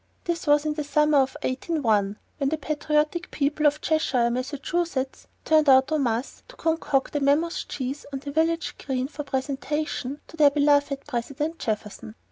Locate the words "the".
0.73-0.83, 2.49-2.57, 8.17-8.31